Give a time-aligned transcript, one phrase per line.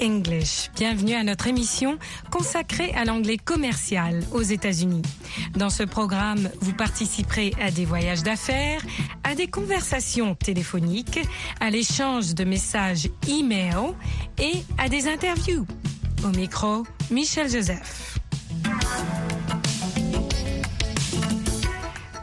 [0.00, 0.70] English.
[0.76, 1.98] Bienvenue à notre émission
[2.30, 5.02] consacrée à l'anglais commercial aux États-Unis.
[5.54, 8.82] Dans ce programme, vous participerez à des voyages d'affaires,
[9.24, 11.20] à des conversations téléphoniques,
[11.60, 13.94] à l'échange de messages e-mail
[14.38, 15.66] et à des interviews.
[16.24, 18.18] Au micro, Michel Joseph.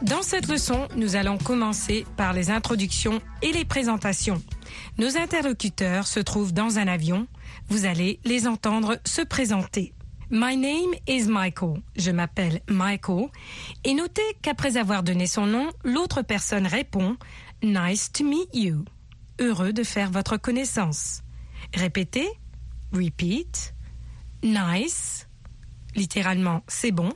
[0.02, 4.40] Dans cette leçon, nous allons commencer par les introductions et les présentations.
[4.96, 7.26] Nos interlocuteurs se trouvent dans un avion.
[7.66, 9.92] Vous allez les entendre se présenter.
[10.30, 11.82] My name is Michael.
[11.96, 13.28] Je m'appelle Michael.
[13.84, 17.16] Et notez qu'après avoir donné son nom, l'autre personne répond
[17.62, 18.84] Nice to meet you.
[19.40, 21.22] Heureux de faire votre connaissance.
[21.74, 22.28] Répétez.
[22.92, 23.74] Repeat.
[24.42, 25.28] Nice.
[25.94, 27.12] Littéralement, c'est bon.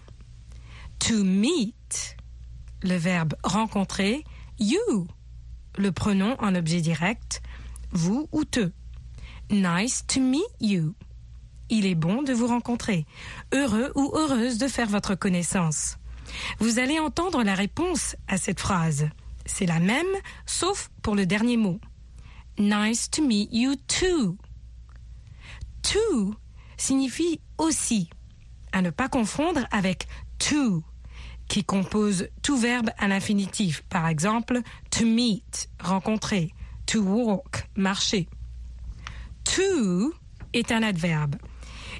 [1.01, 2.17] To meet.
[2.83, 4.25] Le verbe rencontrer.
[4.59, 5.07] You.
[5.79, 7.43] Le pronom en objet direct
[7.93, 8.71] vous ou te.
[9.53, 10.95] Nice to meet you.
[11.69, 13.05] Il est bon de vous rencontrer.
[13.53, 15.99] Heureux ou heureuse de faire votre connaissance.
[16.59, 19.11] Vous allez entendre la réponse à cette phrase.
[19.45, 20.07] C'est la même,
[20.47, 21.79] sauf pour le dernier mot.
[22.59, 24.39] Nice to meet you too.
[25.83, 26.35] To
[26.79, 28.09] signifie aussi,
[28.73, 30.07] à ne pas confondre avec
[30.39, 30.83] to,
[31.49, 33.83] qui compose tout verbe à l'infinitif.
[33.91, 36.55] Par exemple, to meet, rencontrer
[36.87, 38.31] to walk, marcher.
[39.45, 40.13] To
[40.53, 41.37] est un adverbe.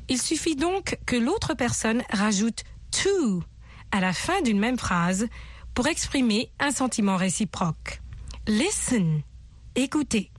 [0.09, 3.43] Il suffit donc que l'autre personne rajoute to
[3.91, 5.27] à la fin d'une même phrase
[5.75, 8.01] pour exprimer un sentiment réciproque.
[8.47, 9.23] Listen,
[9.75, 10.31] écoutez.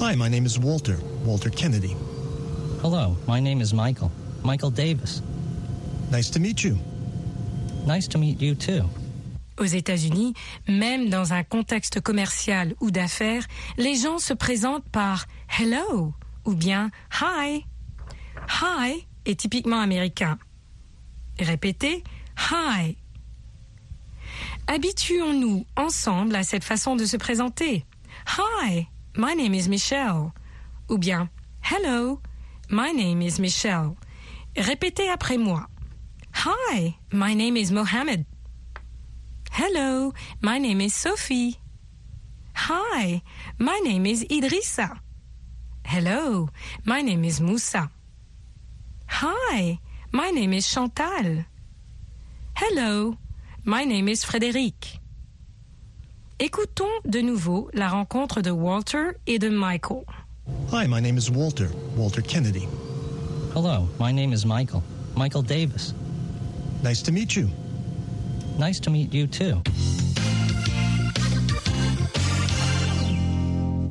[0.00, 1.96] Hi, my name is Walter, Walter Kennedy.
[2.82, 4.10] Hello, my name is Michael,
[4.44, 5.22] Michael Davis.
[6.10, 6.78] Nice to meet you.
[7.86, 8.88] Nice to meet you too.
[9.58, 10.34] Aux États-Unis,
[10.68, 13.44] même dans un contexte commercial ou d'affaires,
[13.76, 15.26] les gens se présentent par
[15.58, 16.14] hello
[16.44, 17.64] ou bien hi.
[18.62, 20.38] Hi est typiquement américain.
[21.40, 22.04] Répétez
[22.50, 22.96] hi.
[24.68, 27.84] Habituons-nous ensemble à cette façon de se présenter.
[28.38, 28.86] Hi,
[29.16, 30.30] my name is Michelle.
[30.88, 31.28] Ou bien
[31.62, 32.20] Hello,
[32.70, 33.90] my name is Michelle.
[34.56, 35.66] Répétez après moi.
[36.44, 38.24] Hi, my name is Mohammed.
[39.60, 41.58] Hello, my name is Sophie.
[42.54, 43.22] Hi,
[43.58, 45.00] my name is Idrissa.
[45.84, 46.48] Hello,
[46.84, 47.90] my name is Moussa.
[49.08, 49.80] Hi,
[50.12, 51.44] my name is Chantal.
[52.54, 53.16] Hello,
[53.64, 55.00] my name is Frédéric.
[56.38, 60.04] Écoutons de nouveau la rencontre de Walter et de Michael.
[60.70, 62.68] Hi, my name is Walter, Walter Kennedy.
[63.54, 64.84] Hello, my name is Michael,
[65.16, 65.94] Michael Davis.
[66.84, 67.50] Nice to meet you.
[68.58, 69.62] Nice to meet you too.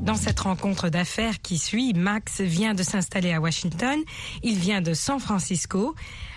[0.01, 3.99] Dans cette rencontre d'affaires qui suit, Max vient de s'installer à Washington.
[4.43, 5.95] Il vient de San Francisco.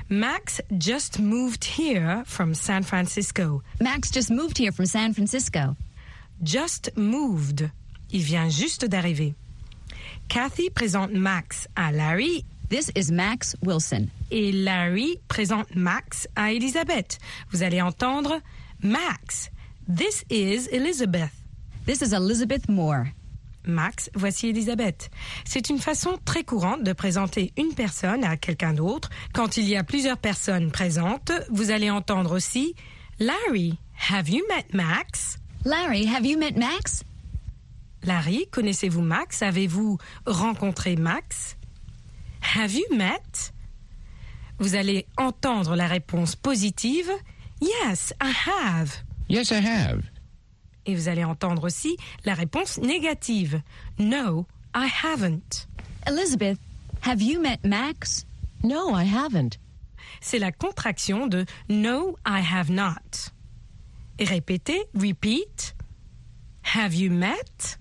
[0.08, 3.62] Max just moved here from San Francisco.
[3.80, 5.76] Max just moved here from San Francisco.
[6.42, 7.70] Just moved.
[8.10, 9.34] Il vient juste d'arriver.
[10.28, 14.08] Kathy présente Max à Larry This is Max Wilson.
[14.30, 17.18] et Larry présente Max à Elizabeth.
[17.50, 18.40] Vous allez entendre
[18.80, 19.50] Max.
[19.92, 21.32] This is Elizabeth.
[21.84, 23.06] This is Elizabeth Moore.
[23.66, 25.10] Max, voici Elisabeth.
[25.44, 29.10] C'est une façon très courante de présenter une personne à quelqu'un d'autre.
[29.34, 32.74] Quand il y a plusieurs personnes présentes, vous allez entendre aussi
[33.18, 33.76] Larry,
[34.10, 35.38] have you met Max?
[35.64, 37.02] Larry, have you met Max?
[38.04, 39.42] Larry, connaissez-vous Max?
[39.42, 41.56] Avez-vous rencontré Max?
[42.42, 43.52] Have you met?
[44.58, 47.10] Vous allez entendre la réponse positive
[47.60, 49.02] Yes, I have.
[49.28, 50.02] Yes, I have.
[50.86, 53.60] Et vous allez entendre aussi la réponse négative
[53.98, 55.66] No, I haven't.
[56.06, 56.58] Elizabeth,
[57.02, 58.24] have you met Max?
[58.62, 59.58] No, I haven't.
[60.20, 63.30] c'est la contraction de No, I have not.
[64.18, 65.74] Et répétez, repeat.
[66.74, 67.78] Have you met?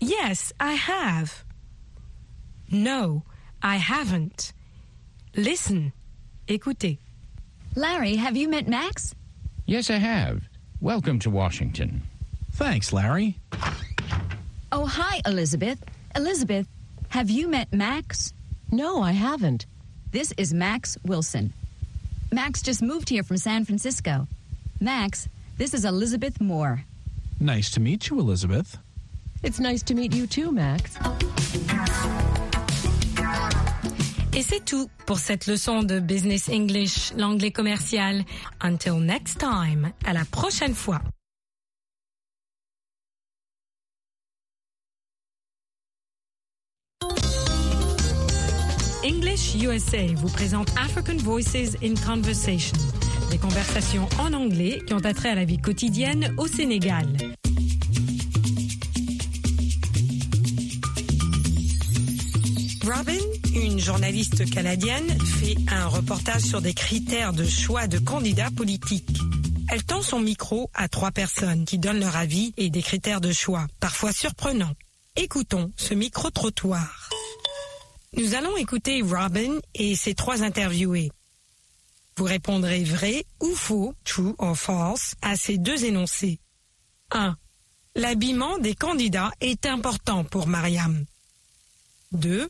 [0.00, 1.44] Yes, I have.
[2.70, 3.22] No,
[3.64, 4.52] I haven't.
[5.34, 5.94] Listen.
[6.46, 6.98] Écoutez.
[7.74, 9.14] Larry, have you met Max?
[9.64, 10.42] Yes, I have.
[10.82, 12.02] Welcome to Washington.
[12.52, 13.38] Thanks, Larry.
[14.70, 15.82] Oh, hi, Elizabeth.
[16.14, 16.68] Elizabeth,
[17.08, 18.34] have you met Max?
[18.70, 19.64] No, I haven't.
[20.10, 21.54] This is Max Wilson.
[22.30, 24.28] Max just moved here from San Francisco.
[24.78, 25.26] Max,
[25.56, 26.84] this is Elizabeth Moore.
[27.40, 28.76] Nice to meet you, Elizabeth.
[29.42, 30.98] It's nice to meet you too, Max.
[34.36, 38.24] Et c'est tout pour cette leçon de Business English, l'anglais commercial.
[38.60, 39.92] Until next time.
[40.04, 41.00] À la prochaine fois.
[49.04, 52.76] English USA vous présente African Voices in Conversation,
[53.30, 57.06] des conversations en anglais qui ont attrait à la vie quotidienne au Sénégal.
[62.84, 63.18] Robin,
[63.54, 69.18] une journaliste canadienne, fait un reportage sur des critères de choix de candidats politiques.
[69.70, 73.32] Elle tend son micro à trois personnes qui donnent leur avis et des critères de
[73.32, 74.74] choix, parfois surprenants.
[75.16, 77.10] Écoutons ce micro-trottoir.
[78.16, 81.10] Nous allons écouter Robin et ses trois interviewés.
[82.16, 86.40] Vous répondrez vrai ou faux, true or false, à ces deux énoncés.
[87.10, 87.36] 1.
[87.96, 91.04] L'habillement des candidats est important pour Mariam.
[92.12, 92.48] 2.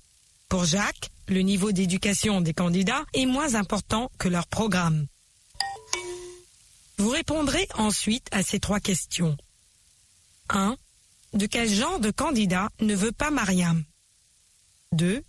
[0.48, 5.06] Pour Jacques, le niveau d'éducation des candidats est moins important que leur programme.
[6.98, 9.36] Vous répondrez ensuite à ces trois questions.
[10.50, 10.76] 1.
[11.32, 13.84] De quel genre de candidat ne veut pas Mariam?
[14.92, 15.24] 2.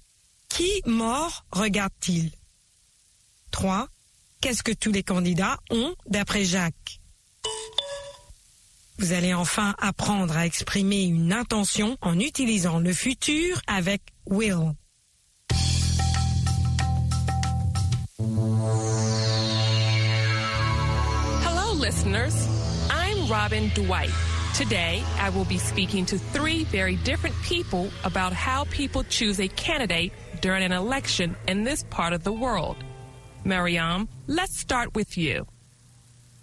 [0.49, 2.31] Qui mort regarde-t-il?
[3.51, 3.87] 3.
[4.41, 6.99] Qu'est-ce que tous les candidats ont d'après Jacques?
[8.99, 14.75] Vous allez enfin apprendre à exprimer une intention en utilisant le futur avec will.
[21.85, 22.47] Listeners.
[22.89, 24.09] I'm Robin Dwight.
[24.55, 29.47] Today, I will be speaking to three very different people about how people choose a
[29.47, 30.11] candidate
[30.41, 32.75] during an election in this part of the world.
[33.43, 35.45] Mariam, let's start with you.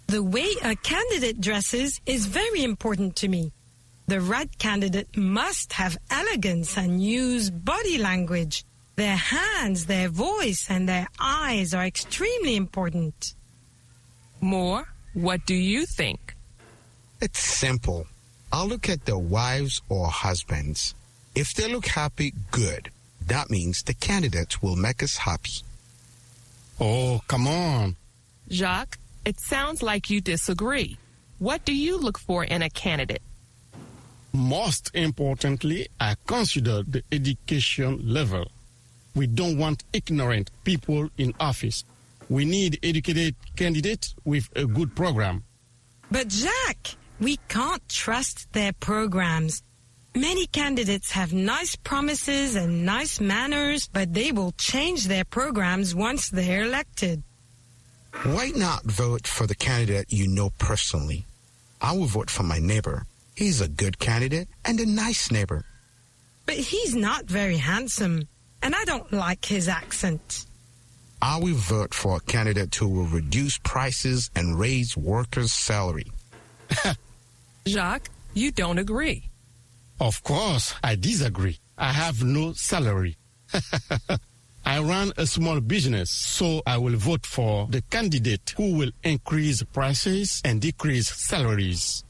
[0.07, 3.51] The way a candidate dresses is very important to me.
[4.07, 8.63] The right candidate must have elegance and use body language.
[8.95, 13.35] Their hands, their voice, and their eyes are extremely important.
[14.39, 16.35] Moore, what do you think?
[17.21, 18.07] It's simple.
[18.51, 20.93] I'll look at their wives or husbands.
[21.35, 22.89] If they look happy, good.
[23.25, 25.63] That means the candidate will make us happy.
[26.79, 27.95] Oh, come on.
[28.49, 30.97] Jacques, it sounds like you disagree.
[31.39, 33.21] What do you look for in a candidate?
[34.33, 38.51] Most importantly, I consider the education level.
[39.15, 41.85] We don't want ignorant people in office.
[42.33, 45.43] We need educated candidates with a good program.
[46.09, 49.61] But Jack, we can't trust their programs.
[50.15, 56.31] Many candidates have nice promises and nice manners, but they will change their programs once
[56.31, 57.21] they're elected.
[58.23, 61.27] Why not vote for the candidate you know personally?
[61.81, 63.05] I will vote for my neighbor.
[63.35, 65.65] He's a good candidate and a nice neighbor.
[66.47, 68.27] But he's not very handsome,
[68.63, 70.47] and I don't like his accent.
[71.25, 76.11] I will vote for a candidate who will reduce prices and raise workers' salary.
[77.65, 79.29] Jacques, you don't agree.
[80.01, 81.59] Of course, I disagree.
[81.77, 83.15] I have no salary.
[84.65, 89.63] I run a small business, so I will vote for the candidate who will increase
[89.63, 92.03] prices and decrease salaries.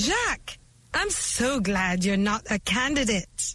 [0.00, 0.58] Jacques,
[0.92, 3.54] I'm so glad you're not a candidate.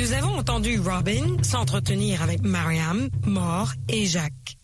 [0.00, 4.56] Nous avons entendu Robin s'entretenir avec Mariam, Mort et Jacques.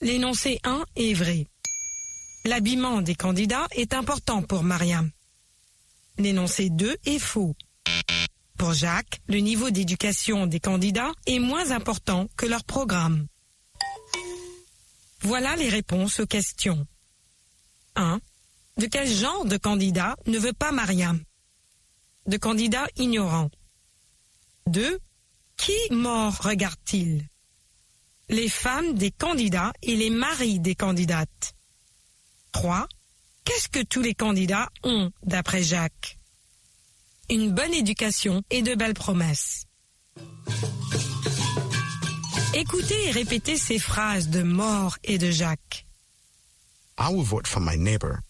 [0.00, 1.46] L'énoncé 1 est vrai.
[2.46, 5.10] L'habillement des candidats est important pour Mariam.
[6.16, 7.54] L'énoncé 2 est faux.
[8.56, 13.26] Pour Jacques, le niveau d'éducation des candidats est moins important que leur programme.
[15.20, 16.86] Voilà les réponses aux questions.
[17.96, 18.18] 1.
[18.78, 21.22] De quel genre de candidat ne veut pas Mariam?
[22.26, 23.50] De candidat ignorant.
[24.66, 24.98] 2.
[25.56, 27.28] Qui mort regarde-t-il?
[28.28, 31.54] Les femmes des candidats et les maris des candidates.
[32.52, 32.86] 3.
[33.44, 36.18] Qu'est-ce que tous les candidats ont d'après Jacques?
[37.28, 39.66] Une bonne éducation et de belles promesses.
[42.54, 45.86] Écoutez et répétez ces phrases de Mort et de Jacques.
[46.98, 48.20] I will vote for my neighbor.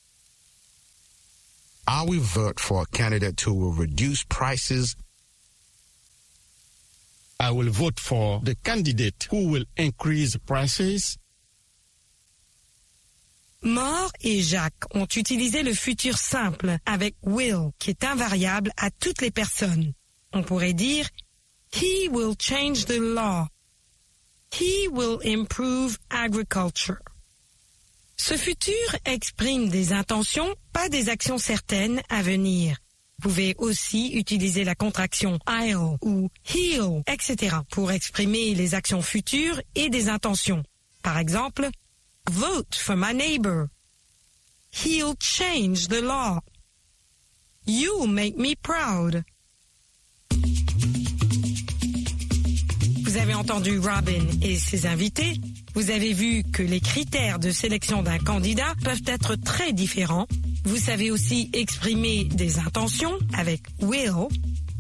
[1.89, 4.95] I will vote for a candidate who will reduce prices.
[7.43, 11.19] I will vote for the candidate who will increase prices.
[13.65, 19.21] Mort et Jacques ont utilisé le futur simple avec will, qui est invariable à toutes
[19.23, 19.93] les personnes.
[20.33, 21.09] On pourrait dire
[21.73, 23.49] He will change the law.
[24.53, 27.03] He will improve agriculture.
[28.17, 32.82] Ce futur exprime des intentions, pas des actions certaines à venir.
[33.23, 37.55] Vous pouvez aussi utiliser la contraction I'll ou he'll, etc.
[37.71, 40.65] pour exprimer les actions futures et des intentions.
[41.05, 41.69] Par exemple,
[42.33, 43.69] vote for my neighbor.
[44.73, 46.41] He'll change the law.
[47.65, 49.23] You'll make me proud.
[53.05, 55.35] Vous avez entendu Robin et ses invités.
[55.75, 60.27] Vous avez vu que les critères de sélection d'un candidat peuvent être très différents.
[60.65, 64.29] Vous savez aussi exprimer des intentions avec will.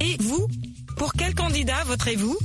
[0.01, 0.47] Et vous,
[0.97, 2.39] pour quel candidat voterez-vous?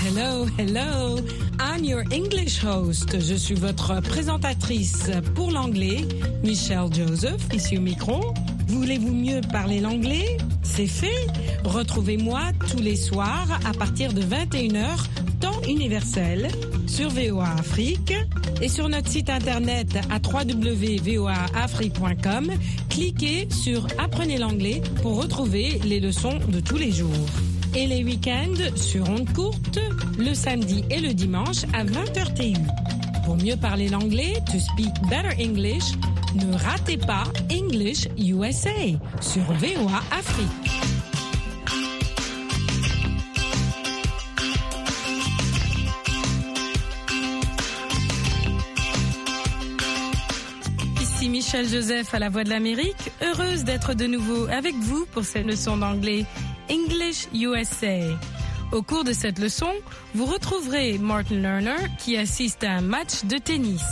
[0.05, 1.17] Hello, hello.
[1.59, 3.19] I'm your English host.
[3.19, 6.07] Je suis votre présentatrice pour l'anglais,
[6.43, 8.33] Michelle Joseph, ici au micro.
[8.67, 10.37] Voulez-vous mieux parler l'anglais?
[10.63, 11.27] C'est fait.
[11.63, 12.39] Retrouvez-moi
[12.71, 14.87] tous les soirs à partir de 21h,
[15.39, 16.47] temps universel,
[16.87, 18.13] sur VOA Afrique
[18.61, 22.51] et sur notre site internet à www.voaafrique.com.
[22.89, 27.27] Cliquez sur Apprenez l'anglais pour retrouver les leçons de tous les jours.
[27.75, 29.79] Et les week-ends sur onde courte,
[30.19, 32.59] le samedi et le dimanche à 20h TU.
[33.25, 35.83] Pour mieux parler l'anglais, to speak better English,
[36.35, 38.69] ne ratez pas English USA
[39.21, 40.47] sur VOA Afrique.
[51.01, 55.23] Ici Michel Joseph à la Voix de l'Amérique, heureuse d'être de nouveau avec vous pour
[55.23, 56.25] cette leçon d'anglais
[56.69, 58.17] English USA.
[58.71, 59.71] Au cours de cette leçon,
[60.15, 63.83] vous retrouverez Martin Lerner qui assiste à un match de tennis.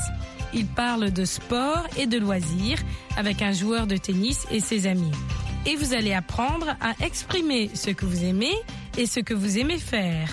[0.54, 2.80] Il parle de sport et de loisirs
[3.16, 5.12] avec un joueur de tennis et ses amis.
[5.66, 8.56] Et vous allez apprendre à exprimer ce que vous aimez
[8.98, 10.30] et ce que vous aimez faire.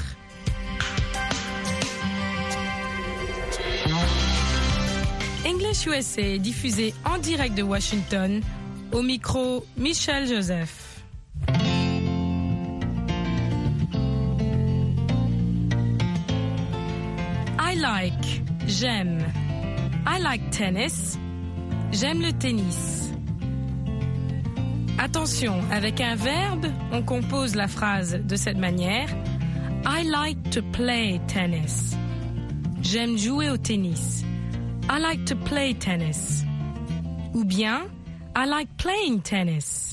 [5.47, 8.41] English USA est diffusé en direct de Washington.
[8.93, 10.88] Au micro, Michel Joseph.
[18.67, 19.25] J'aime.
[20.07, 21.19] I like tennis.
[21.93, 23.13] J'aime le tennis.
[24.99, 29.09] Attention, avec un verbe, on compose la phrase de cette manière.
[29.87, 31.97] I like to play tennis.
[32.83, 34.25] J'aime jouer au tennis.
[34.91, 36.45] I like to play tennis.
[37.35, 37.87] Ou bien,
[38.37, 39.88] I like playing tennis.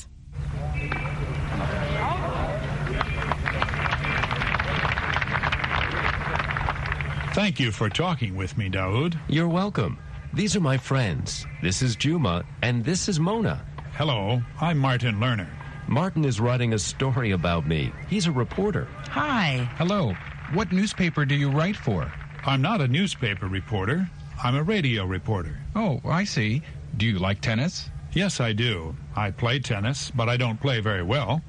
[7.36, 9.14] Thank you for talking with me, Daoud.
[9.28, 9.98] You're welcome.
[10.32, 11.44] These are my friends.
[11.60, 13.62] This is Juma, and this is Mona.
[13.92, 15.46] Hello, I'm Martin Lerner.
[15.86, 17.92] Martin is writing a story about me.
[18.08, 18.88] He's a reporter.
[19.10, 19.68] Hi.
[19.76, 20.14] Hello.
[20.54, 22.10] What newspaper do you write for?
[22.46, 24.08] I'm not a newspaper reporter.
[24.42, 25.58] I'm a radio reporter.
[25.74, 26.62] Oh, I see.
[26.96, 27.90] Do you like tennis?
[28.14, 28.96] Yes, I do.
[29.14, 31.42] I play tennis, but I don't play very well.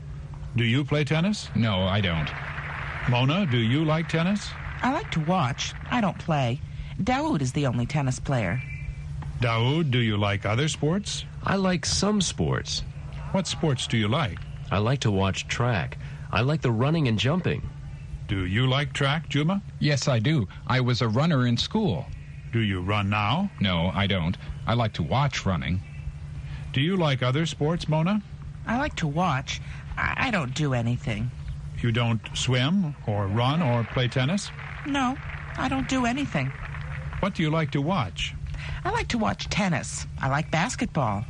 [0.57, 1.47] Do you play tennis?
[1.55, 2.29] No, I don't.
[3.09, 4.49] Mona, do you like tennis?
[4.81, 5.73] I like to watch.
[5.89, 6.61] I don't play.
[7.01, 8.61] Daoud is the only tennis player.
[9.39, 11.25] Daoud, do you like other sports?
[11.43, 12.83] I like some sports.
[13.31, 14.39] What sports do you like?
[14.71, 15.97] I like to watch track.
[16.31, 17.61] I like the running and jumping.
[18.27, 19.61] Do you like track, Juma?
[19.79, 20.47] Yes, I do.
[20.65, 22.05] I was a runner in school.
[22.51, 23.49] Do you run now?
[23.59, 24.37] No, I don't.
[24.65, 25.81] I like to watch running.
[26.73, 28.21] Do you like other sports, Mona?
[28.65, 29.61] I like to watch.
[29.97, 31.31] I, I don't do anything.
[31.81, 34.49] You don't swim or run or play tennis?
[34.87, 35.17] No,
[35.57, 36.51] I don't do anything.
[37.19, 38.33] What do you like to watch?
[38.85, 40.07] I like to watch tennis.
[40.21, 41.25] I like basketball.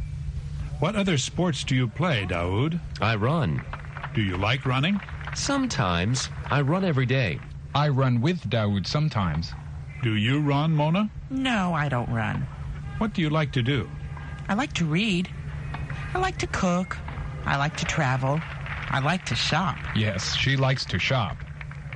[0.80, 2.80] What other sports do you play, Daoud?
[3.02, 3.64] I run.
[4.14, 5.02] Do you like running?
[5.34, 6.30] Sometimes.
[6.52, 7.40] I run every day.
[7.74, 9.52] I run with Daoud sometimes.
[10.04, 11.10] Do you run, Mona?
[11.32, 12.46] No, I don't run.
[13.00, 13.90] What do you like to do?
[14.48, 15.30] I like to read.
[16.14, 16.96] I like to cook.
[17.46, 18.40] I like to travel.
[18.90, 19.78] I like to shop.
[19.96, 21.38] Yes, she likes to shop.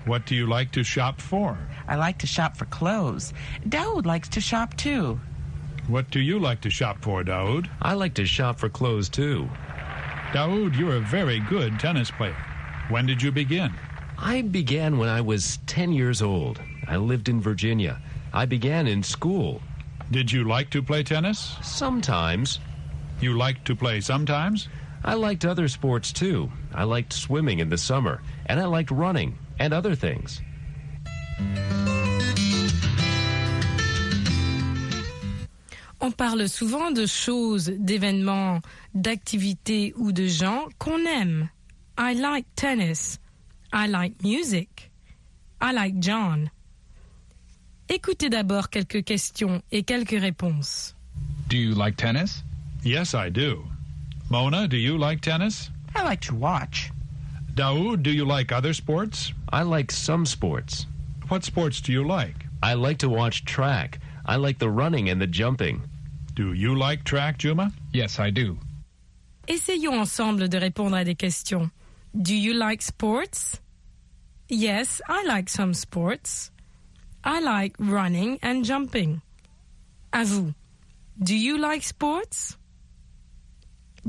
[0.05, 1.57] What do you like to shop for?
[1.87, 3.33] I like to shop for clothes.
[3.69, 5.19] Daoud likes to shop too.
[5.87, 7.69] What do you like to shop for, Daoud?
[7.81, 9.47] I like to shop for clothes too.
[10.33, 12.35] Daoud, you're a very good tennis player.
[12.89, 13.73] When did you begin?
[14.17, 16.59] I began when I was 10 years old.
[16.87, 18.01] I lived in Virginia.
[18.33, 19.61] I began in school.
[20.09, 21.57] Did you like to play tennis?
[21.61, 22.59] Sometimes.
[23.19, 24.67] You liked to play sometimes?
[25.03, 26.51] I liked other sports too.
[26.73, 30.41] I liked swimming in the summer, and I liked running and other things.
[36.03, 38.61] On parle souvent de choses, d'événements,
[38.95, 41.47] d'activités ou de gens qu'on aime.
[41.99, 43.19] I like tennis.
[43.71, 44.89] I like music.
[45.61, 46.49] I like John.
[47.87, 50.95] Écoutez d'abord quelques questions et quelques réponses.
[51.49, 52.43] Do you like tennis?
[52.83, 53.63] Yes, I do.
[54.31, 55.69] Mona, do you like tennis?
[55.95, 56.91] I like to watch.
[57.61, 59.33] Daoud, do you like other sports?
[59.53, 60.87] I like some sports.
[61.27, 62.47] What sports do you like?
[62.63, 63.99] I like to watch track.
[64.25, 65.83] I like the running and the jumping.
[66.33, 67.71] Do you like track, Juma?
[67.93, 68.57] Yes, I do.
[69.47, 71.69] Essayons ensemble de répondre à des questions.
[72.19, 73.59] Do you like sports?
[74.49, 76.49] Yes, I like some sports.
[77.23, 79.21] I like running and jumping.
[80.11, 80.55] À vous.
[81.21, 82.57] Do you like sports?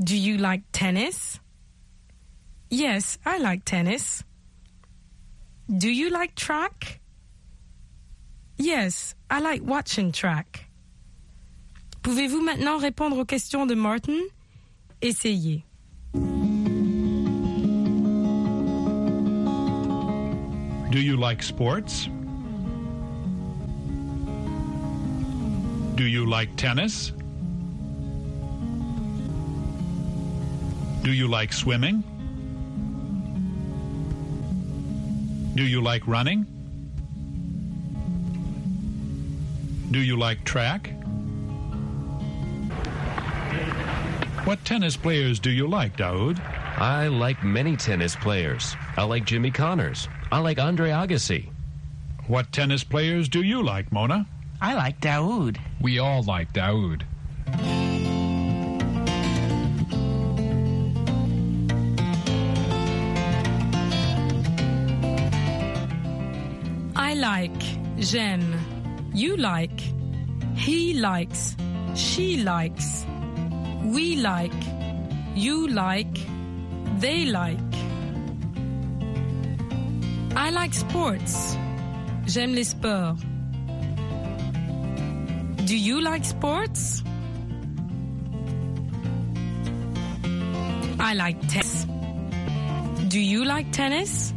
[0.03, 1.39] Do you like tennis?
[2.73, 4.23] Yes, I like tennis.
[5.69, 6.99] Do you like track?
[8.57, 10.65] Yes, I like watching track.
[12.01, 14.19] Pouvez-vous maintenant répondre aux questions de Martin?
[15.03, 15.63] Essayez.
[20.89, 22.09] Do you like sports?
[25.93, 27.11] Do you like tennis?
[31.03, 32.03] Do you like swimming?
[35.55, 36.45] Do you like running?
[39.91, 40.91] Do you like track?
[44.45, 46.39] What tennis players do you like, Daoud?
[46.79, 48.75] I like many tennis players.
[48.97, 50.07] I like Jimmy Connors.
[50.31, 51.49] I like Andre Agassi.
[52.27, 54.25] What tennis players do you like, Mona?
[54.59, 55.59] I like Daoud.
[55.79, 57.03] We all like Daoud.
[67.43, 68.55] Like, j'aime,
[69.13, 69.81] you like,
[70.55, 71.57] he likes,
[71.93, 73.05] she likes,
[73.83, 74.53] we like,
[75.35, 76.17] you like,
[76.99, 77.59] they like.
[80.35, 81.57] I like sports.
[82.27, 83.21] J'aime les sports.
[85.65, 87.03] Do you like sports?
[90.99, 91.85] I like tennis.
[93.09, 94.33] Do you like tennis?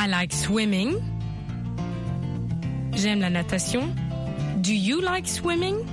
[0.00, 0.98] I like swimming.
[2.92, 3.94] J'aime la natation.
[4.62, 5.84] Do you like swimming?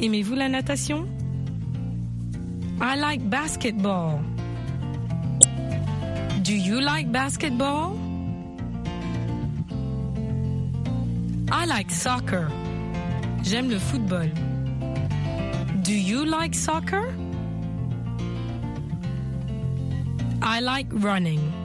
[0.00, 1.08] Aimez-vous la natation?
[2.78, 4.22] I like basketball.
[6.42, 7.96] Do you like basketball?
[11.50, 12.50] I like soccer.
[13.42, 14.28] J'aime le football.
[15.80, 17.14] Do you like soccer?
[20.42, 21.61] I like running.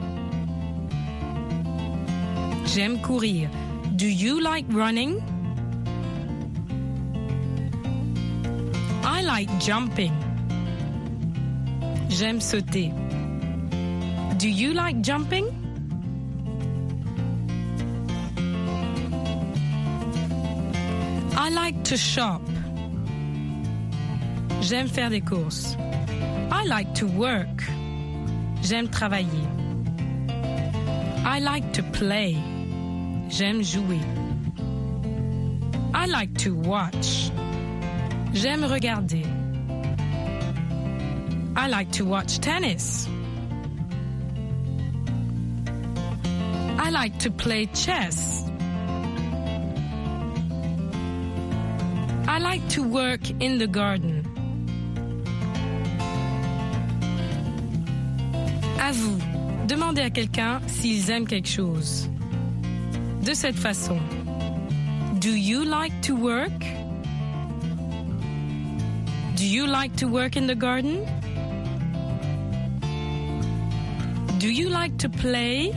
[2.74, 3.48] J'aime courir.
[3.96, 5.22] Do you like running?
[9.02, 10.12] I like jumping.
[12.08, 12.92] J'aime sauter.
[14.36, 15.46] Do you like jumping?
[21.36, 22.42] I like to shop.
[24.60, 25.76] J'aime faire des courses.
[26.52, 27.64] I like to work.
[28.62, 29.46] J'aime travailler.
[31.24, 32.36] I like to play.
[33.28, 34.00] J'aime jouer.
[35.94, 37.30] I like to watch.
[38.32, 39.24] J'aime regarder.
[41.56, 43.08] I like to watch tennis.
[46.78, 48.44] I like to play chess.
[52.26, 54.24] I like to work in the garden.
[58.78, 59.18] À vous,
[59.66, 62.08] demandez à quelqu'un s'ils aiment quelque chose.
[63.28, 63.98] De cette façon.
[65.20, 66.64] Do you like to work?
[69.36, 71.04] Do you like to work in the garden?
[74.38, 75.72] Do you like to play?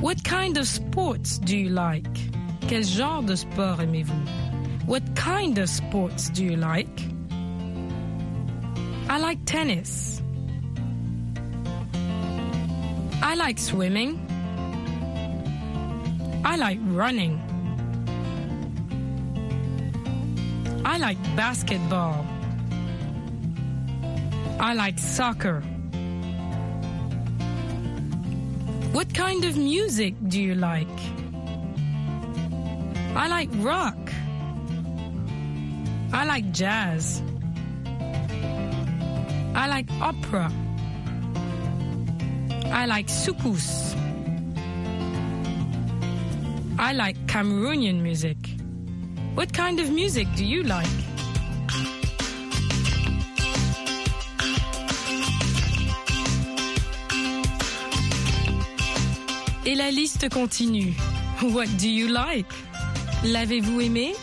[0.00, 2.08] What kind of sports do you like?
[2.68, 4.86] Quel genre de sport aimez-vous?
[4.86, 7.02] What kind of sports do you like?
[9.10, 10.22] I like tennis.
[13.20, 14.27] I like swimming.
[16.58, 17.38] I like running.
[20.84, 22.26] I like basketball.
[24.58, 25.60] I like soccer.
[28.90, 30.98] What kind of music do you like?
[33.14, 34.12] I like rock.
[36.12, 37.22] I like jazz.
[39.54, 40.50] I like opera.
[42.66, 43.94] I like soukous.
[46.80, 48.36] I like Cameroonian music.
[49.34, 50.86] What kind of music do you like?
[59.66, 60.94] Et la liste continue.
[61.42, 62.46] What do you like?
[63.24, 64.14] L'avez-vous aimé?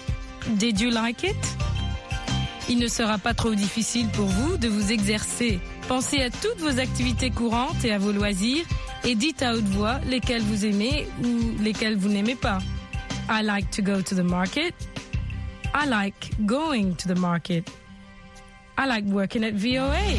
[0.58, 1.36] Did you like it?
[2.70, 5.60] Il ne sera pas trop difficile pour vous de vous exercer.
[5.90, 8.66] Pensez à toutes vos activités courantes et à vos loisirs
[9.06, 12.60] et dites à haute voix lesquelles vous aimez ou lesquelles vous n'aimez pas.
[13.30, 14.74] I like to go to the market.
[15.74, 17.70] I like going to the market.
[18.78, 20.18] I like working at VOA.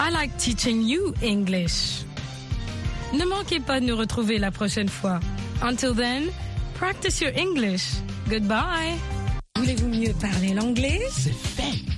[0.00, 2.04] I like teaching you English.
[3.12, 5.20] Ne manquez pas de nous retrouver la prochaine fois.
[5.62, 6.30] Until then,
[6.74, 7.84] practice your English.
[8.28, 8.98] Goodbye.
[9.56, 11.00] Voulez-vous mieux parler l'anglais?
[11.10, 11.97] C'est fait.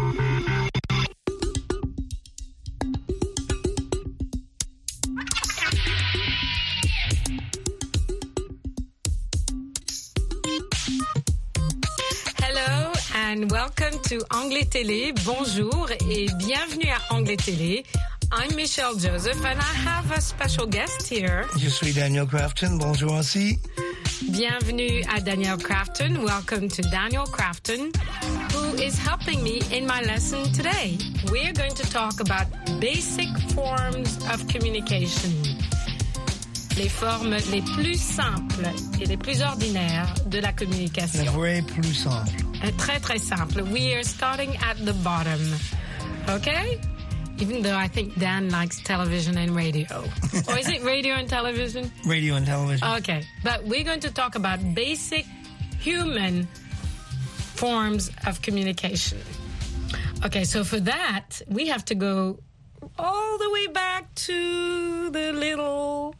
[13.61, 15.13] Welcome to Anglais Télé.
[15.23, 17.83] Bonjour et bienvenue à Anglais Télé.
[18.31, 21.45] I'm Michelle Joseph and I have a special guest here.
[21.59, 22.77] Je suis Daniel Crafton.
[22.79, 23.59] Bonjour aussi.
[24.31, 26.23] Bienvenue à Daniel Crafton.
[26.25, 27.91] Welcome to Daniel Crafton,
[28.51, 30.97] who is helping me in my lesson today.
[31.29, 32.47] We're going to talk about
[32.79, 35.29] basic forms of communication.
[36.77, 38.65] Les formes les plus simples
[38.99, 41.23] et les plus ordinaires de la communication.
[41.25, 42.50] vraie plus simple.
[42.63, 43.63] Uh, Très très simple.
[43.63, 45.41] We are starting at the bottom.
[46.29, 46.79] Okay?
[47.39, 50.03] Even though I think Dan likes television and radio.
[50.47, 51.91] or is it radio and television?
[52.05, 52.87] Radio and television.
[52.99, 53.23] Okay.
[53.43, 55.25] But we're going to talk about basic
[55.79, 56.47] human
[57.55, 59.17] forms of communication.
[60.23, 62.37] Okay, so for that, we have to go
[62.99, 66.13] all the way back to the little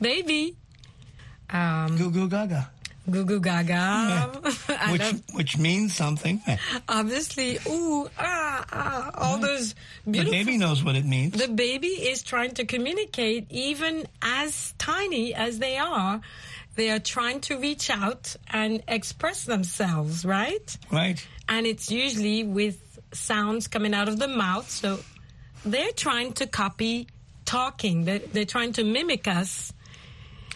[0.00, 0.54] baby.
[1.48, 2.70] Um, Goo goo gaga.
[3.10, 3.74] Goo goo gaga.
[4.68, 6.40] I Which love- which means something.
[6.88, 9.74] obviously, ooh, ah, ah, all those
[10.06, 11.32] The baby knows what it means.
[11.34, 16.20] The baby is trying to communicate, even as tiny as they are.
[16.74, 20.74] They are trying to reach out and express themselves, right?
[20.90, 21.24] Right.
[21.48, 24.70] And it's usually with sounds coming out of the mouth.
[24.70, 25.00] So
[25.66, 27.08] they're trying to copy
[27.44, 28.04] talking.
[28.04, 29.72] They're, they're trying to mimic us.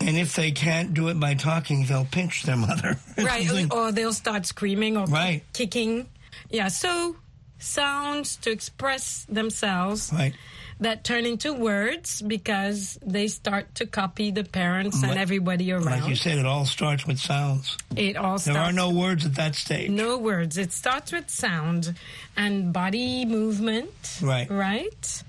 [0.00, 2.98] And if they can't do it by talking, they'll pinch their mother.
[3.18, 5.42] right or they'll start screaming or Right.
[5.52, 6.06] kicking
[6.50, 7.16] yeah so
[7.58, 10.34] sounds to express themselves Right.
[10.80, 16.06] that turn into words because they start to copy the parents and everybody around Like
[16.08, 17.76] you said, it all starts with sounds.
[17.96, 19.90] it all There are no words at that stage.
[19.90, 21.94] no words it starts with sound
[22.36, 24.48] and body movement Right.
[24.50, 25.22] right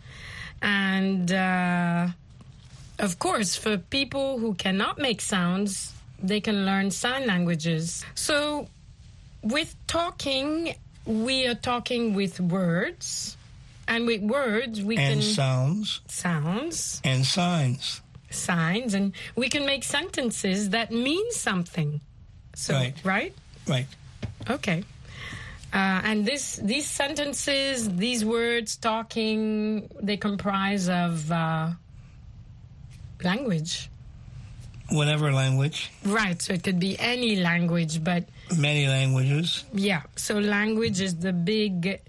[0.61, 2.07] and uh,
[2.99, 8.67] of course for people who cannot make sounds they can learn sign languages so
[9.43, 10.73] with talking
[11.05, 13.37] we are talking with words
[13.87, 16.01] and with words we And can sounds.
[16.07, 18.01] sounds And signs.
[18.29, 22.01] signs and we can make sentences that mean something
[22.55, 22.95] so Right.
[23.03, 23.33] right
[23.67, 23.87] Right.
[24.49, 24.83] Okay.
[25.73, 31.71] Uh, and this, these sentences, these words, talking, they comprise of uh,
[33.23, 33.89] language.
[34.89, 35.91] Whatever language.
[36.05, 36.41] Right.
[36.41, 38.23] So it could be any language, but
[38.57, 39.65] Many languages.
[39.73, 40.03] yeah.
[40.15, 41.99] So language is the big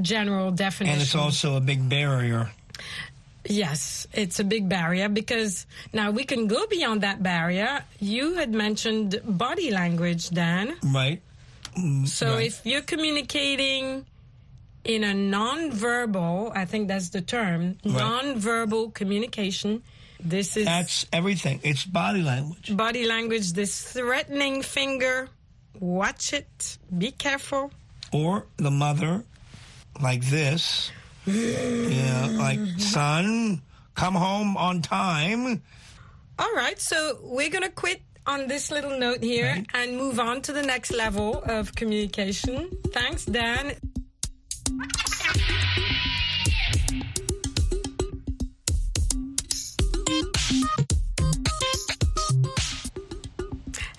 [0.00, 0.94] general definition.
[0.94, 2.50] And it's also a big barrier.
[3.48, 7.84] Yes, it's a big barrier because now we can go beyond that barrier.
[7.98, 10.76] You had mentioned body language, Dan.
[10.82, 11.20] Right.
[11.76, 12.46] Mm, So right.
[12.46, 14.06] if you're communicating
[14.84, 17.94] in a non-verbal, I think that's the term, Right.
[17.94, 19.82] non-verbal communication,
[20.18, 21.60] this is That's everything.
[21.62, 22.76] It's body language.
[22.76, 25.28] body language, this threatening finger,
[25.78, 27.70] watch it, be careful.
[28.12, 29.24] Or the mother,
[30.00, 30.90] like this.
[31.26, 33.62] yeah, like, son,
[33.94, 35.62] come home on time.
[36.38, 40.40] All right, so we're going to quit on this little note here and move on
[40.42, 42.70] to the next level of communication.
[42.92, 43.74] Thanks, Dan.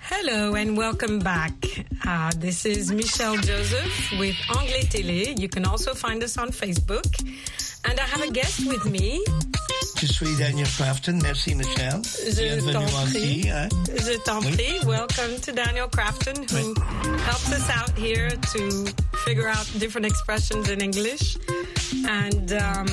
[0.00, 1.52] Hello and welcome back.
[2.06, 5.38] Uh, this is Michelle Joseph with Anglais Télé.
[5.38, 7.04] You can also find us on Facebook.
[7.84, 9.22] And I have a guest with me.
[10.02, 11.20] Je suis Daniel Crafton.
[11.22, 12.00] Merci, Michelle.
[12.36, 13.48] Bienvenue en prie.
[13.48, 13.68] hein?
[13.86, 14.50] Je t'en Oui.
[14.56, 14.80] prie.
[14.84, 16.74] Welcome to Daniel Crafton, who
[17.22, 18.84] helps us out here to
[19.24, 21.36] figure out different expressions in English
[22.08, 22.86] and um,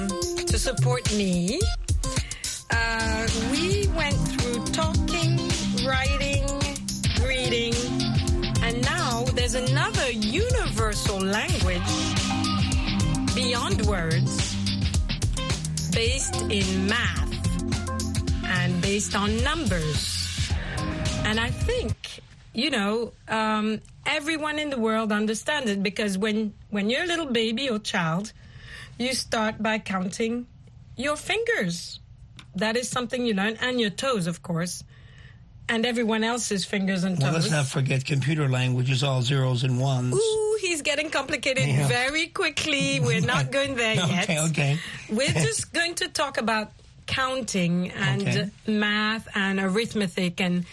[0.45, 1.60] to support me.
[2.69, 5.39] Uh, we went through talking,
[5.88, 6.45] writing,
[7.26, 7.74] reading,
[8.62, 11.82] and now there's another universal language
[13.34, 14.38] beyond words
[16.00, 17.64] based in math
[18.46, 20.50] and based on numbers.
[21.26, 22.22] And I think,
[22.54, 27.26] you know, um, everyone in the world understands it because when, when you're a little
[27.26, 28.32] baby or child,
[28.98, 30.48] you start by counting
[30.96, 32.00] your fingers.
[32.56, 34.86] That is something you learn, and your toes, of course,
[35.70, 37.44] and everyone else's fingers and Well, toes.
[37.44, 40.16] let's not forget computer language is all zeros and ones.
[40.16, 41.88] Ooh, he's getting complicated Yeah.
[41.88, 43.00] very quickly.
[43.00, 44.24] We're not going there yet.
[44.24, 44.80] Okay, okay.
[45.10, 46.72] We're just going to talk about
[47.06, 48.50] counting and Okay.
[48.68, 50.66] math and arithmetic, and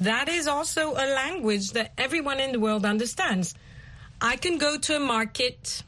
[0.00, 3.54] that is also a language that everyone in the world understands.
[4.20, 5.82] I can go to a market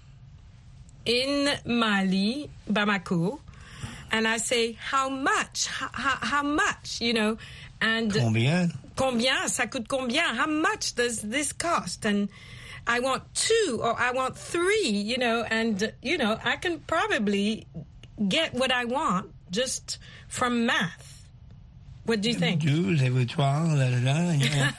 [1.04, 3.38] in Mali, Bamako,
[4.10, 5.66] and I say, how much?
[5.66, 7.00] How, how much?
[7.00, 7.38] You know,
[7.80, 8.68] and Combien?
[8.96, 9.46] combien?
[9.48, 10.34] Ça coûte combien?
[10.34, 12.04] How much does this cost?
[12.06, 12.28] And
[12.88, 17.66] i want two or i want three you know and you know i can probably
[18.28, 21.12] get what i want just from math.
[22.04, 22.62] What do you think?
[22.62, 24.70] Deux, trois, yeah.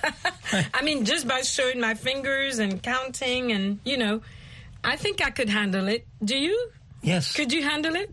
[0.73, 4.21] i mean just by showing my fingers and counting and you know
[4.83, 6.07] i think i could handle it.
[6.23, 6.55] Do you?
[7.01, 8.09] Yes, could you handle it?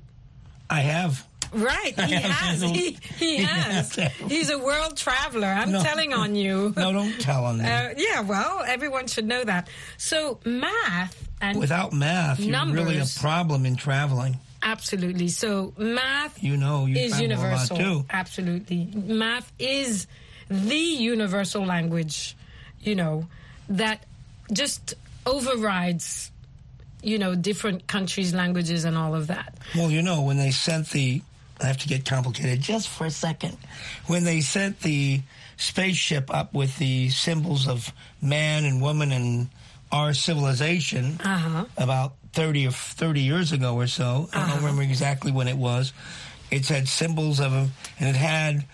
[0.68, 1.24] I have.
[1.54, 2.60] Right, he has.
[2.62, 3.94] He, he has.
[4.28, 5.46] He's a world traveler.
[5.46, 5.82] I'm No.
[5.82, 6.72] telling on you.
[6.76, 7.64] No, don't tell on me.
[7.64, 9.68] Uh, yeah, well, everyone should know that.
[9.96, 14.38] So math and Without math, you're really a problem in traveling.
[14.62, 15.28] absolutely.
[15.28, 17.76] So math You know, you is universal.
[17.76, 18.04] too.
[18.10, 20.06] Absolutely, math is
[20.48, 22.36] the universal language.
[22.80, 23.28] You know
[23.68, 24.04] that
[24.52, 24.94] just
[25.26, 26.30] overrides.
[27.02, 29.52] You know, different countries' languages and all of that.
[29.74, 31.20] Well, you know, when they sent the,
[31.60, 33.56] I have to get complicated just for a second.
[34.06, 35.22] When they sent the
[35.56, 39.48] spaceship up with the symbols of man and woman and
[39.92, 41.66] our civilization Uh-huh.
[41.76, 45.92] about 30 or 30 years ago or so, I don't remember exactly when it was,
[46.50, 48.64] it had symbols of, and it had,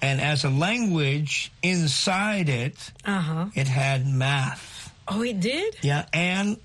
[0.00, 3.46] and as a language inside it, Uh huh.
[3.54, 4.90] it had math.
[5.06, 5.76] Oh, it did.
[5.82, 6.56] Yeah, and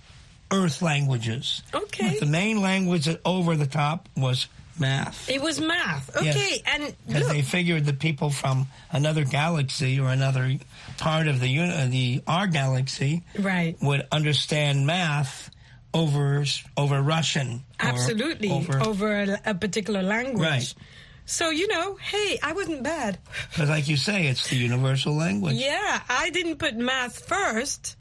[0.49, 1.61] earth languages.
[1.73, 2.11] Okay.
[2.11, 4.47] But the main language that over the top was
[4.79, 5.29] math.
[5.29, 6.09] It was math.
[6.21, 6.35] Yes.
[6.35, 10.57] Okay, and Because they figured that people from another galaxy or another
[10.97, 13.75] part of the uh, the our galaxy right.
[13.81, 15.51] would understand math
[15.93, 17.63] over over Russian.
[17.81, 18.51] or Absolutely.
[18.51, 20.47] Over, Over, a, a particular language.
[20.47, 20.73] Right.
[21.25, 23.19] So, you know, hey, I wasn't bad.
[23.49, 25.55] because, like you say, it's the universal language.
[25.55, 27.97] Yeah, I didn't put math first,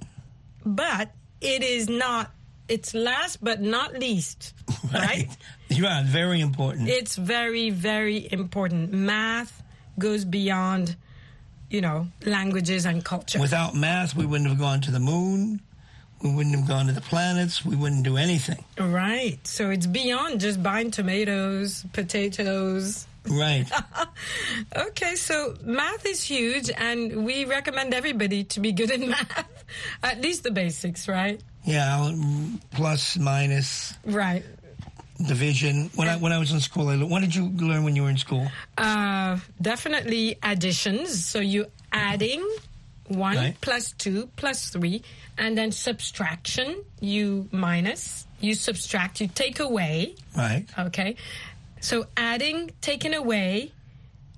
[0.64, 1.10] but
[1.40, 2.30] it is not,
[2.68, 4.54] it's last but not least,
[4.92, 5.28] right?
[5.68, 6.88] Yeah, very important.
[6.88, 8.92] It's very, very important.
[8.92, 9.62] Math
[9.98, 10.96] goes beyond,
[11.70, 13.40] you know, languages and culture.
[13.40, 15.60] Without math, we wouldn't have gone to the moon.
[16.22, 17.64] We wouldn't have gone to the planets.
[17.64, 18.64] We wouldn't do anything.
[18.78, 19.38] right.
[19.46, 23.06] So it's beyond just buying tomatoes, potatoes.
[23.28, 23.68] Right.
[24.76, 29.64] Okay, so math is huge, and we recommend everybody to be good in math,
[30.02, 31.40] at least the basics, right?
[31.66, 34.44] Yeah, mm, plus, minus, Right.
[35.26, 35.90] division.
[35.96, 38.10] When I when I was in school, I, what did you learn when you were
[38.10, 38.46] in school?
[38.78, 41.24] Uh, definitely additions.
[41.26, 42.40] So you adding
[43.08, 43.56] one Right.
[43.60, 45.02] plus two plus three,
[45.38, 46.84] and then subtraction.
[47.00, 48.26] You minus.
[48.40, 49.20] You subtract.
[49.20, 50.14] You take away.
[50.36, 50.66] Right.
[50.78, 51.16] Okay.
[51.80, 53.72] So adding, taking away,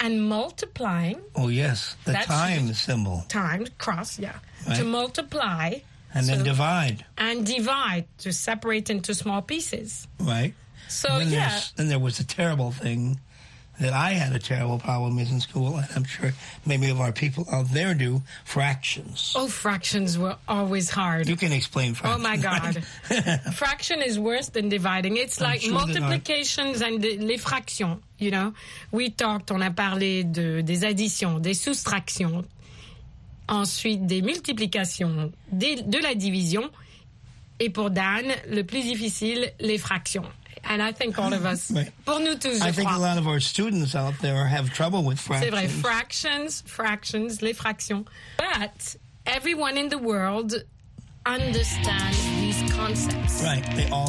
[0.00, 1.20] and multiplying.
[1.34, 4.18] Oh yes, the time symbol, Times cross.
[4.18, 4.38] Yeah.
[4.66, 4.78] Right.
[4.78, 5.80] To multiply.
[6.14, 7.04] And then divide.
[7.16, 10.06] and divide to separate into small pieces.
[10.18, 10.54] Right.
[10.88, 13.20] So And then yeah, Then there was a terrible thing
[13.80, 16.32] that I had a terrible problem with in school, and I'm sure
[16.66, 19.34] many of our people out there do fractions.
[19.36, 21.28] oh, fractions were always hard.
[21.28, 22.24] You can explain fractions.
[22.24, 22.82] Oh my God.
[23.54, 25.16] Fraction is worse than dividing.
[25.16, 28.52] It's I'm like sure multiplications and the, les fractions, you know.
[28.90, 32.46] We talked, on a parlé de, des additions, des soustractions,
[33.48, 36.70] ensuite des multiplications, de la division,
[37.60, 40.24] et pour Dan, le plus difficile, les fractions.
[40.68, 41.90] And I think all of us, Right.
[42.04, 42.98] pour nous tous, I je think a crois.
[42.98, 45.50] lot of our students out there have trouble with C'est fractions.
[45.50, 48.04] vrai, fractions, fractions, les fractions.
[48.38, 50.64] But everyone in the world
[51.26, 53.42] understands these concepts.
[53.42, 53.64] Right.
[53.76, 54.06] They all